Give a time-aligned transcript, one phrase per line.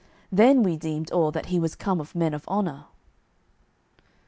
[0.31, 2.85] Then we deemed all that he was come of men of honour."